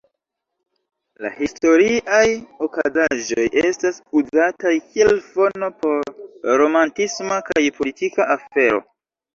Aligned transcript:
La 1.25 1.29
historiaj 1.41 2.21
okazaĵoj 2.69 3.45
estas 3.67 4.01
uzataj 4.23 4.75
kiel 4.89 5.23
fono 5.31 5.73
por 5.85 6.59
romantisma 6.65 7.43
kaj 7.53 7.67
politika 7.81 8.33
afero. 8.41 8.87